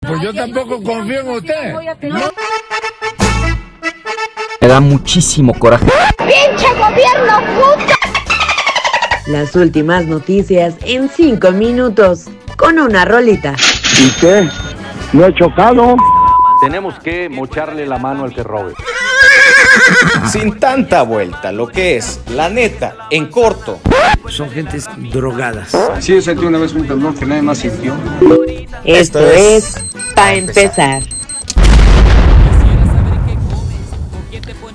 Pues 0.00 0.20
yo 0.22 0.34
tampoco 0.34 0.82
confío 0.82 1.20
en 1.20 1.30
usted. 1.30 1.74
Me 4.60 4.68
da 4.68 4.80
muchísimo 4.80 5.58
coraje. 5.58 5.86
¡Pinche 6.18 6.66
gobierno 6.74 7.40
puta! 7.54 7.94
Las 9.28 9.56
últimas 9.56 10.04
noticias 10.04 10.74
en 10.82 11.08
5 11.08 11.52
minutos 11.52 12.26
con 12.58 12.78
una 12.78 13.06
rolita. 13.06 13.54
¿Y 13.98 14.10
qué? 14.20 14.46
¿No 15.14 15.26
he 15.26 15.34
chocado? 15.34 15.96
Tenemos 16.60 16.98
que 16.98 17.30
mocharle 17.30 17.86
la 17.86 17.96
mano 17.96 18.24
al 18.24 18.34
que 18.34 18.42
robe. 18.42 18.74
Sin 20.30 20.58
tanta 20.58 21.02
vuelta, 21.02 21.52
lo 21.52 21.68
que 21.68 21.96
es, 21.96 22.20
la 22.30 22.48
neta, 22.48 22.96
en 23.10 23.26
corto. 23.26 23.80
Son 24.28 24.50
gentes 24.50 24.86
drogadas. 25.12 25.76
Sí, 26.00 26.14
yo 26.14 26.22
sentí 26.22 26.44
una 26.44 26.58
vez 26.58 26.72
un 26.72 26.86
temblor 26.86 27.14
que 27.14 27.26
nadie 27.26 27.42
más 27.42 27.58
sintió. 27.58 27.94
Esto, 28.84 29.20
es 29.20 29.74
para 30.14 30.34
empezar. 30.34 31.02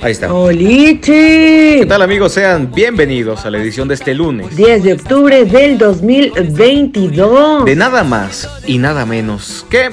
Ahí 0.02 0.14
está. 0.14 0.34
¡Oliche! 0.34 1.80
¿Qué 1.80 1.86
tal 1.86 2.02
amigos? 2.02 2.32
Sean 2.32 2.72
bienvenidos 2.72 3.46
a 3.46 3.52
la 3.52 3.58
edición 3.58 3.90
de 3.90 3.96
este 3.96 4.14
lunes. 4.14 4.56
10 4.56 4.84
de 4.84 4.94
octubre 4.94 5.44
del 5.44 5.78
2022. 5.78 7.66
De 7.66 7.76
nada 7.76 8.04
más 8.06 8.50
y 8.66 8.78
nada 8.78 9.06
menos 9.06 9.66
que... 9.70 9.92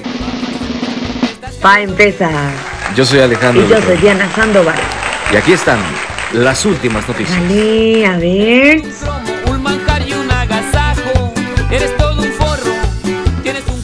Para 1.61 1.81
empezar. 1.81 2.76
Yo 2.97 3.05
soy 3.05 3.19
Alejandro. 3.19 3.63
Y 3.63 3.69
yo 3.69 3.79
soy 3.79 3.95
Diana 3.97 4.27
Sandoval. 4.33 4.79
Y 5.31 5.35
aquí 5.35 5.51
están 5.51 5.77
las 6.33 6.65
últimas 6.65 7.07
noticias. 7.07 7.37
A 7.37 7.41
ver. 8.17 8.81
Un 9.45 9.61
manjar 9.61 10.01
y 10.01 10.13
un 10.13 10.31
agasajo. 10.31 11.31
Eres 11.69 11.95
todo 11.95 12.19
un 12.19 12.31
forro. 12.31 12.71
Tienes 13.43 13.61
un 13.67 13.83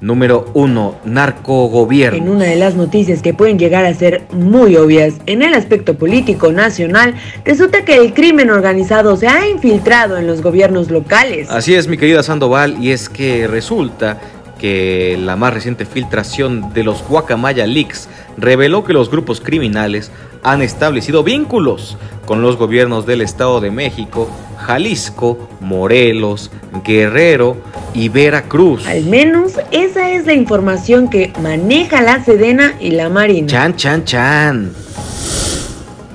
Número 0.00 0.46
1. 0.54 0.94
En 1.04 1.12
Narcogobierno. 1.12 2.32
una 2.32 2.46
de 2.46 2.56
las 2.56 2.74
noticias 2.74 3.20
que 3.20 3.34
pueden 3.34 3.58
llegar 3.58 3.84
a 3.84 3.92
ser 3.92 4.24
muy 4.32 4.76
obvias 4.76 5.12
en 5.26 5.42
el 5.42 5.52
aspecto 5.52 5.98
político 5.98 6.52
nacional, 6.52 7.16
resulta 7.44 7.84
que 7.84 7.96
el 7.96 8.14
crimen 8.14 8.48
organizado 8.48 9.14
se 9.18 9.28
ha 9.28 9.46
infiltrado 9.46 10.16
en 10.16 10.26
los 10.26 10.40
gobiernos 10.40 10.90
locales. 10.90 11.50
Así 11.50 11.74
es, 11.74 11.86
mi 11.86 11.98
querida 11.98 12.22
Sandoval, 12.22 12.82
y 12.82 12.92
es 12.92 13.10
que 13.10 13.46
resulta 13.46 14.18
que 14.58 15.18
la 15.20 15.36
más 15.36 15.52
reciente 15.52 15.84
filtración 15.84 16.72
de 16.72 16.84
los 16.84 17.06
Guacamaya 17.06 17.66
Leaks 17.66 18.08
reveló 18.36 18.84
que 18.84 18.92
los 18.92 19.10
grupos 19.10 19.40
criminales 19.40 20.10
han 20.42 20.62
establecido 20.62 21.22
vínculos 21.22 21.96
con 22.24 22.42
los 22.42 22.56
gobiernos 22.56 23.06
del 23.06 23.20
Estado 23.20 23.60
de 23.60 23.70
México, 23.70 24.28
Jalisco, 24.58 25.48
Morelos, 25.60 26.50
Guerrero 26.84 27.56
y 27.94 28.08
Veracruz. 28.08 28.86
Al 28.86 29.04
menos 29.04 29.54
esa 29.70 30.10
es 30.10 30.26
la 30.26 30.34
información 30.34 31.08
que 31.08 31.32
maneja 31.40 32.02
la 32.02 32.24
Sedena 32.24 32.74
y 32.80 32.92
la 32.92 33.08
Marina. 33.08 33.46
Chan, 33.46 33.76
chan, 33.76 34.04
chan. 34.04 34.72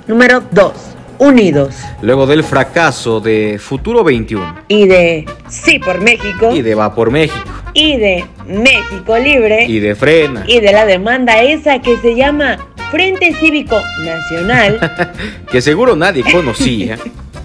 Número 0.08 0.44
2. 0.52 0.91
Unidos. 1.22 1.76
Luego 2.02 2.26
del 2.26 2.44
fracaso 2.44 3.20
de 3.20 3.60
Futuro 3.60 4.04
21 4.04 4.56
Y 4.68 4.88
de 4.88 5.26
Sí 5.48 5.78
por 5.78 6.02
México. 6.02 6.52
y 6.52 6.64
de 6.64 6.74
Va 6.74 6.96
por 6.96 7.12
México 7.12 7.46
y 7.74 7.96
de 7.98 8.26
México 8.48 9.18
Libre. 9.20 9.66
y 9.66 9.80
de 9.80 9.94
Frena, 9.96 10.44
y 10.48 10.60
de 10.60 10.74
la 10.74 10.86
demanda 10.86 11.42
esa 11.42 11.80
que 11.80 11.96
se 11.98 12.16
llama 12.16 12.58
Frente 12.90 13.34
Cívico 13.36 13.80
Nacional, 14.04 15.14
que 15.52 15.62
seguro 15.62 15.96
nadie 15.96 16.24
conocía. 16.30 16.98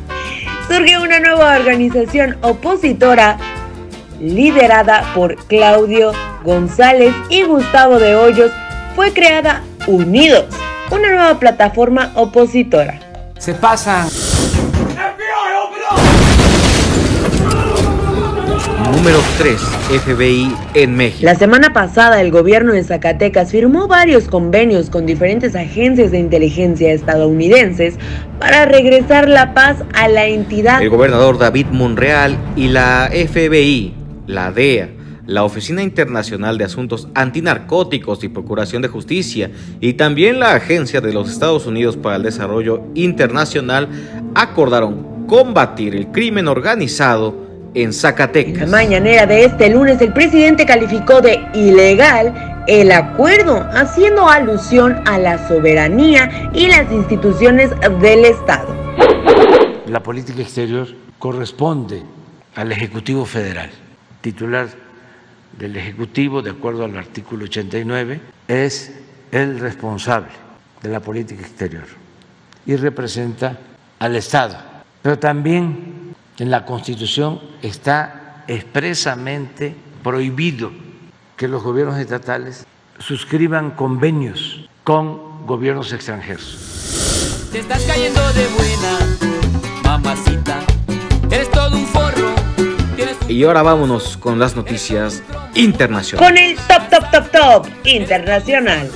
surge 0.69 0.98
una 0.98 1.20
nueva 1.20 1.54
organización 1.56 2.38
opositora 2.41 3.36
liderada 4.20 5.04
por 5.15 5.36
Claudio 5.47 6.12
González 6.42 7.12
y 7.28 7.42
Gustavo 7.42 7.98
de 7.98 8.16
Hoyos. 8.16 8.50
Fue 8.97 9.12
creada 9.12 9.62
Unidos, 9.86 10.47
una 10.91 11.10
nueva 11.10 11.38
plataforma 11.38 12.10
opositora. 12.16 12.98
Se 13.38 13.54
pasan. 13.54 14.08
Número 18.92 19.19
3. 19.38 19.60
FBI 20.04 20.52
en 20.74 20.97
México. 20.97 21.24
La 21.24 21.34
semana 21.34 21.72
pasada 21.72 22.20
el 22.20 22.30
gobierno 22.30 22.72
de 22.72 22.82
Zacatecas 22.82 23.50
firmó 23.50 23.86
varios 23.88 24.24
convenios 24.28 24.91
con 24.91 25.06
diferentes 25.06 25.54
agencias 25.54 26.10
de 26.10 26.19
inteligencia 26.19 26.92
estadounidenses 26.92 27.98
para 28.41 28.64
regresar 28.64 29.28
la 29.28 29.54
paz 29.54 29.76
a 29.94 30.08
la 30.08 30.26
entidad. 30.26 30.82
El 30.82 30.91
gobernador 30.91 31.38
David 31.38 31.66
Monreal 31.70 32.36
y 32.56 32.68
la 32.68 33.10
FBI, 33.12 33.94
la 34.26 34.50
DEA, 34.50 34.88
la 35.26 35.44
Oficina 35.44 35.82
Internacional 35.82 36.56
de 36.56 36.64
Asuntos 36.64 37.09
Antinarcóticos 37.14 38.22
y 38.25 38.28
Procuración 38.28 38.82
de 38.82 38.88
Justicia 38.88 39.50
y 39.81 39.94
también 39.94 40.38
la 40.38 40.54
Agencia 40.54 41.00
de 41.00 41.12
los 41.12 41.31
Estados 41.31 41.66
Unidos 41.66 41.97
para 41.97 42.16
el 42.16 42.22
Desarrollo 42.22 42.82
Internacional 42.94 43.88
acordaron 44.34 45.26
combatir 45.26 45.97
el 45.97 46.09
crimen 46.09 46.47
organizado 46.48 47.44
en 47.75 47.82
En 47.82 47.88
la 47.88 47.92
Zacatecas. 47.92 48.70
mañanera 48.70 49.26
de 49.26 49.44
este 49.44 49.69
lunes, 49.69 50.00
el 50.00 50.12
presidente 50.12 50.65
calificó 50.65 51.20
de 51.20 51.41
ilegal 51.53 52.65
el 52.66 52.91
acuerdo, 52.91 53.69
haciendo 53.72 54.28
alusión 54.28 54.97
a 55.06 55.19
la 55.19 55.47
soberanía 55.47 56.50
y 56.54 56.69
las 56.69 56.91
instituciones 56.91 57.70
del 58.00 58.25
Estado. 58.25 58.75
La 59.86 60.03
política 60.03 60.41
exterior 60.41 60.88
corresponde 61.19 62.03
al 62.54 62.72
Ejecutivo 62.72 63.26
Federal. 63.26 63.70
Titular 64.22 64.69
del 65.59 65.77
Ejecutivo, 65.77 66.43
de 66.43 66.50
acuerdo 66.50 66.84
al 66.84 66.97
artículo 66.97 67.44
89, 67.44 68.21
es 68.49 68.93
el 69.33 69.59
responsable 69.59 70.28
de 70.83 70.89
la 70.89 71.00
política 71.00 71.43
exterior 71.43 71.87
y 72.67 72.77
representa 72.77 73.59
al 73.99 74.16
Estado. 74.16 74.56
Pero 75.03 75.19
también 75.19 76.15
en 76.39 76.50
la 76.50 76.65
Constitución 76.65 77.41
está 77.62 78.45
expresamente 78.47 79.75
prohibido 80.03 80.71
que 81.37 81.49
los 81.49 81.62
gobiernos 81.62 81.99
estatales 81.99 82.66
suscriban 82.99 83.72
convenios 83.72 84.69
con 84.84 85.47
gobiernos 85.47 85.93
extranjeros. 85.93 87.49
Te 87.53 87.61
estás 87.61 87.83
cayendo 87.84 88.21
de 88.33 88.47
buena, 88.49 88.99
mamacita. 89.83 90.75
Y 93.28 93.42
ahora 93.42 93.62
vámonos 93.62 94.16
con 94.16 94.38
las 94.38 94.54
noticias 94.54 95.22
internacionales. 95.54 96.28
Con 96.28 96.38
el 96.38 96.56
top, 96.56 96.88
top, 96.91 97.10
top, 97.10 97.31
top 97.32 97.66
internacional. 97.84 98.88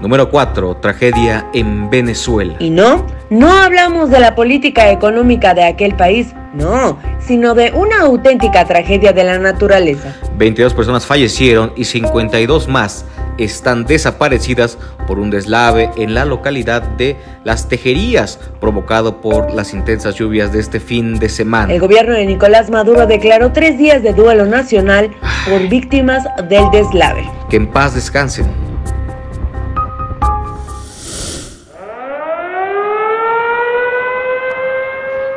Número 0.00 0.30
4. 0.30 0.76
Tragedia 0.76 1.48
en 1.52 1.90
Venezuela. 1.90 2.54
Y 2.60 2.70
no, 2.70 3.04
no 3.28 3.50
hablamos 3.50 4.08
de 4.10 4.20
la 4.20 4.36
política 4.36 4.92
económica 4.92 5.52
de 5.52 5.64
aquel 5.64 5.96
país, 5.96 6.28
no, 6.54 6.96
sino 7.18 7.54
de 7.54 7.72
una 7.72 8.02
auténtica 8.02 8.64
tragedia 8.66 9.12
de 9.12 9.24
la 9.24 9.38
naturaleza. 9.38 10.14
22 10.36 10.74
personas 10.74 11.06
fallecieron 11.06 11.72
y 11.74 11.84
52 11.84 12.68
más 12.68 13.04
están 13.38 13.84
desaparecidas 13.84 14.78
por 15.06 15.18
un 15.18 15.30
deslave 15.30 15.90
en 15.96 16.14
la 16.14 16.24
localidad 16.24 16.82
de 16.82 17.16
Las 17.44 17.68
Tejerías 17.68 18.38
provocado 18.60 19.20
por 19.20 19.52
las 19.54 19.72
intensas 19.74 20.14
lluvias 20.16 20.52
de 20.52 20.60
este 20.60 20.80
fin 20.80 21.18
de 21.18 21.28
semana. 21.28 21.72
El 21.72 21.80
gobierno 21.80 22.14
de 22.14 22.26
Nicolás 22.26 22.70
Maduro 22.70 23.06
declaró 23.06 23.52
tres 23.52 23.78
días 23.78 24.02
de 24.02 24.12
duelo 24.12 24.46
nacional 24.46 25.10
por 25.48 25.68
víctimas 25.68 26.24
del 26.48 26.70
deslave. 26.70 27.28
Que 27.50 27.56
en 27.56 27.66
paz 27.66 27.94
descansen. 27.94 28.46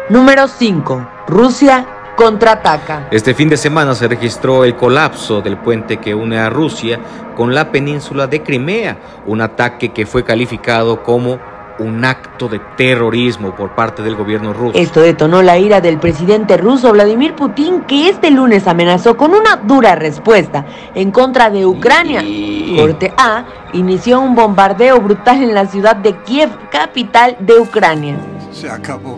Número 0.09 0.47
5. 0.47 1.07
Rusia 1.27 1.85
contraataca. 2.19 3.07
Este 3.11 3.33
fin 3.33 3.47
de 3.47 3.55
semana 3.55 3.95
se 3.95 4.05
registró 4.07 4.65
el 4.65 4.75
colapso 4.75 5.41
del 5.41 5.57
puente 5.57 5.97
que 5.97 6.13
une 6.13 6.37
a 6.37 6.49
Rusia 6.49 6.99
con 7.35 7.55
la 7.55 7.71
península 7.71 8.27
de 8.27 8.43
Crimea, 8.43 8.97
un 9.25 9.39
ataque 9.39 9.89
que 9.93 10.05
fue 10.05 10.25
calificado 10.25 11.01
como 11.01 11.39
un 11.79 12.03
acto 12.03 12.49
de 12.49 12.59
terrorismo 12.75 13.55
por 13.55 13.73
parte 13.73 14.03
del 14.03 14.17
gobierno 14.17 14.51
ruso. 14.51 14.77
Esto 14.77 14.99
detonó 14.99 15.41
la 15.41 15.57
ira 15.57 15.79
del 15.79 15.97
presidente 15.97 16.57
ruso 16.57 16.91
Vladimir 16.91 17.35
Putin, 17.35 17.83
que 17.87 18.09
este 18.09 18.31
lunes 18.31 18.67
amenazó 18.67 19.15
con 19.15 19.33
una 19.33 19.55
dura 19.63 19.95
respuesta 19.95 20.65
en 20.93 21.11
contra 21.11 21.49
de 21.49 21.65
Ucrania. 21.65 22.21
Y- 22.21 22.75
Corte 22.77 23.13
A 23.17 23.45
inició 23.73 24.19
un 24.19 24.35
bombardeo 24.35 24.99
brutal 24.99 25.41
en 25.41 25.53
la 25.55 25.65
ciudad 25.67 25.95
de 25.95 26.17
Kiev, 26.17 26.49
capital 26.69 27.37
de 27.39 27.57
Ucrania. 27.57 28.17
Se 28.51 28.69
acabó. 28.69 29.17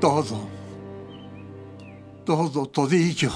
Todo. 0.00 0.51
Todo, 2.24 2.66
todillo. 2.66 3.30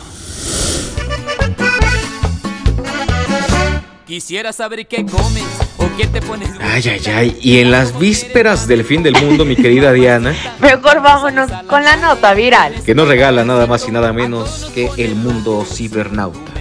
Quisiera 4.07 4.53
saber 4.53 4.87
qué 4.87 5.05
comes 5.05 5.43
o 5.79 5.89
qué 5.97 6.07
te 6.07 6.23
pones. 6.23 6.49
Ay, 6.61 6.83
ay, 6.89 7.01
ay. 7.13 7.39
Y 7.43 7.59
en 7.59 7.73
las 7.73 7.99
vísperas 7.99 8.69
del 8.69 8.85
fin 8.85 9.03
del 9.03 9.15
mundo, 9.21 9.45
mi 9.45 9.57
querida 9.57 9.93
Diana, 9.93 10.33
Mejor 10.61 11.03
vámonos 11.03 11.51
con 11.67 11.83
la 11.83 11.97
nota 11.97 12.33
viral. 12.35 12.81
que 12.85 12.95
nos 12.95 13.09
regala 13.09 13.45
nada 13.45 13.67
más 13.67 13.89
y 13.89 13.91
nada 13.91 14.13
menos 14.13 14.71
que 14.73 14.91
el 14.97 15.17
mundo 15.17 15.65
cibernauta. 15.69 16.53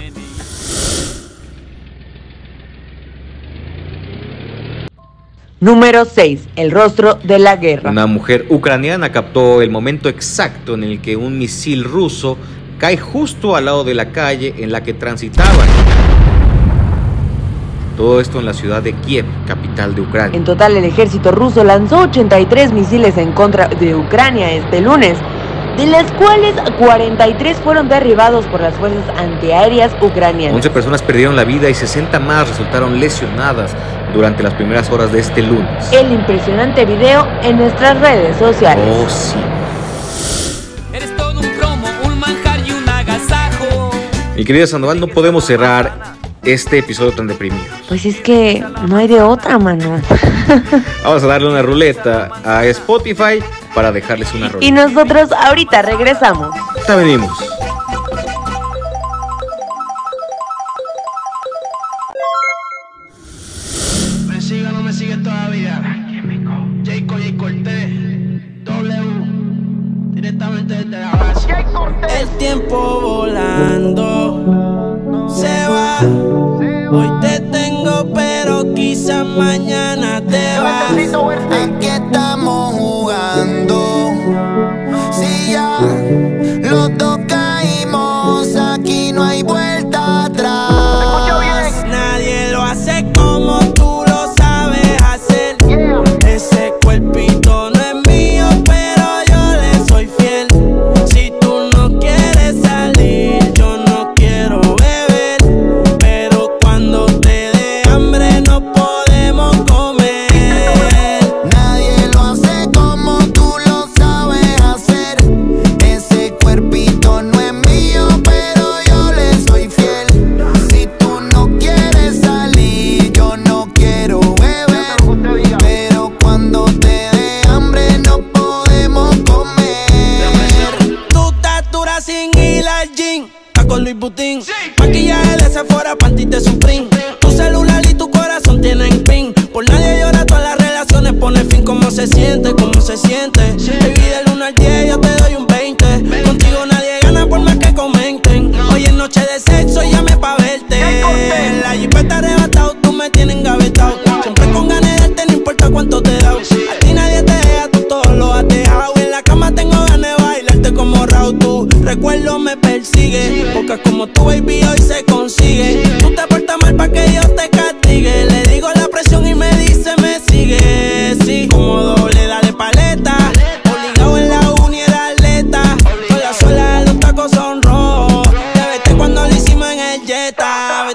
Número 5.58 6.04
6. 6.04 6.48
El 6.56 6.70
rostro 6.70 7.14
de 7.14 7.38
la 7.38 7.56
guerra. 7.56 7.90
Una 7.90 8.06
mujer 8.06 8.44
ucraniana 8.50 9.10
captó 9.10 9.62
el 9.62 9.70
momento 9.70 10.10
exacto 10.10 10.74
en 10.74 10.84
el 10.84 11.00
que 11.00 11.16
un 11.16 11.38
misil 11.38 11.82
ruso 11.82 12.36
cae 12.76 12.98
justo 12.98 13.56
al 13.56 13.64
lado 13.64 13.82
de 13.82 13.94
la 13.94 14.12
calle 14.12 14.52
en 14.58 14.70
la 14.70 14.82
que 14.82 14.92
transitaban. 14.92 15.66
Todo 17.96 18.20
esto 18.20 18.38
en 18.38 18.44
la 18.44 18.52
ciudad 18.52 18.82
de 18.82 18.92
Kiev, 18.92 19.24
capital 19.46 19.94
de 19.94 20.02
Ucrania. 20.02 20.36
En 20.36 20.44
total, 20.44 20.76
el 20.76 20.84
ejército 20.84 21.32
ruso 21.32 21.64
lanzó 21.64 22.00
83 22.00 22.74
misiles 22.74 23.16
en 23.16 23.32
contra 23.32 23.68
de 23.68 23.94
Ucrania 23.94 24.52
este 24.52 24.82
lunes, 24.82 25.16
de 25.78 25.86
las 25.86 26.12
cuales 26.12 26.54
43 26.78 27.56
fueron 27.64 27.88
derribados 27.88 28.44
por 28.48 28.60
las 28.60 28.74
fuerzas 28.74 29.04
antiaéreas 29.16 29.96
ucranianas. 30.02 30.56
11 30.56 30.68
personas 30.68 31.02
perdieron 31.02 31.34
la 31.34 31.44
vida 31.44 31.70
y 31.70 31.74
60 31.74 32.20
más 32.20 32.46
resultaron 32.46 33.00
lesionadas 33.00 33.74
durante 34.16 34.42
las 34.42 34.54
primeras 34.54 34.90
horas 34.90 35.12
de 35.12 35.20
este 35.20 35.42
lunes. 35.42 35.92
El 35.92 36.10
impresionante 36.12 36.84
video 36.86 37.26
en 37.42 37.58
nuestras 37.58 38.00
redes 38.00 38.36
sociales. 38.38 38.84
Oh, 38.90 39.08
sí. 39.08 39.36
Eres 40.92 41.14
todo 41.16 41.38
un 41.38 41.48
promo, 41.58 41.86
un 42.04 42.18
manjar 42.18 42.60
y 42.66 42.70
un 42.72 42.88
agasajo. 42.88 43.90
Mi 44.34 44.44
querida 44.44 44.66
Sandoval, 44.66 44.98
no 45.00 45.06
podemos 45.08 45.44
cerrar 45.44 46.14
este 46.42 46.78
episodio 46.78 47.12
tan 47.12 47.26
deprimido. 47.26 47.62
Pues 47.88 48.04
es 48.06 48.20
que 48.20 48.64
no 48.88 48.96
hay 48.96 49.06
de 49.08 49.20
otra, 49.20 49.58
mano. 49.58 50.00
Vamos 51.04 51.22
a 51.22 51.26
darle 51.26 51.48
una 51.48 51.60
ruleta 51.62 52.30
a 52.44 52.64
Spotify 52.66 53.42
para 53.74 53.92
dejarles 53.92 54.32
una 54.32 54.46
Y 54.46 54.48
ruleta. 54.50 54.86
nosotros 54.86 55.30
ahorita 55.32 55.82
regresamos. 55.82 56.54
Ya 56.88 56.96
venimos. 56.96 57.30
Hoy 75.98 77.10
te 77.22 77.40
tengo, 77.40 78.12
pero 78.12 78.74
quizás 78.74 79.24
mañana 79.26 79.75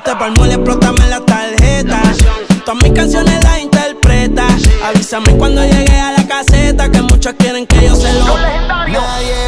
Vete 0.03 0.17
pa'l 0.17 0.31
mole, 0.31 0.53
explótame 0.55 1.07
la 1.09 1.19
tarjeta. 1.19 2.01
Todas 2.65 2.81
mis 2.81 2.91
canciones 2.91 3.43
las 3.43 3.59
interpreta. 3.59 4.47
Avísame 4.83 5.37
cuando 5.37 5.63
llegue 5.63 5.99
a 5.99 6.13
la 6.13 6.27
caseta. 6.27 6.89
Que 6.89 7.03
muchos 7.03 7.33
quieren 7.37 7.67
que 7.67 7.85
yo 7.85 7.95
se 7.95 8.11
lo. 8.13 8.35
Nadie 8.87 9.40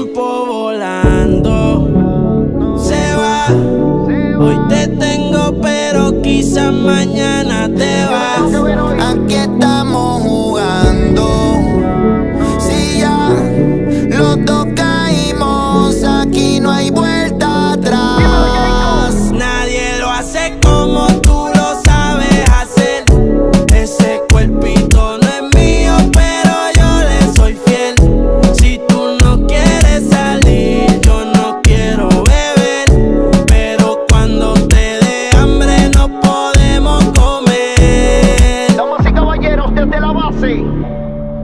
tiempo 0.00 0.46
volando 0.46 1.86
se 2.78 3.16
va. 3.16 3.48
Hoy 4.42 4.58
te 4.70 4.88
tengo, 4.88 5.60
pero 5.60 6.22
quizás 6.22 6.72
mañana 6.72 7.68
te 7.68 8.06
vas. 8.06 8.50
Aquí 9.10 9.34
estamos 9.34 10.22
jugando. 10.22 11.26
Si 12.58 13.00
ya 13.00 13.30
los 14.08 14.42
dos 14.46 14.68
caímos, 14.74 16.02
aquí 16.02 16.60
no 16.60 16.70
hay 16.70 16.90
vuelta 16.90 17.72
atrás. 17.72 19.14
Nadie 19.32 19.98
lo 19.98 20.08
hace 20.10 20.58
como 20.62 21.09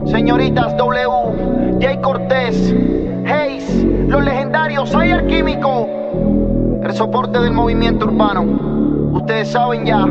señoritas 0.05 0.75
W, 0.77 1.79
Jay 1.81 1.97
Cortés, 2.01 2.73
Hayes, 3.25 3.83
los 4.07 4.23
legendarios, 4.23 4.93
Ayer 4.95 5.25
Químico, 5.27 5.87
el 6.83 6.93
soporte 6.93 7.39
del 7.39 7.51
movimiento 7.51 8.05
urbano. 8.05 8.43
Ustedes 9.13 9.49
saben 9.49 9.85
ya. 9.85 10.05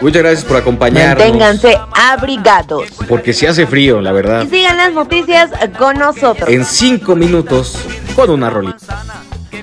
Muchas 0.00 0.22
gracias 0.22 0.44
por 0.44 0.56
acompañarnos. 0.56 1.18
Manténganse 1.18 1.78
abrigados. 1.92 2.88
Porque 3.08 3.32
si 3.32 3.46
hace 3.46 3.66
frío, 3.66 4.00
la 4.00 4.12
verdad. 4.12 4.44
Y 4.44 4.48
sigan 4.48 4.76
las 4.76 4.92
noticias 4.92 5.50
con 5.78 5.98
nosotros. 5.98 6.48
En 6.48 6.64
cinco 6.64 7.16
minutos 7.16 7.76
con 8.14 8.30
una 8.30 8.48
rolita. 8.50 9.02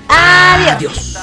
Adiós. 0.08 0.76
Adiós. 0.76 1.15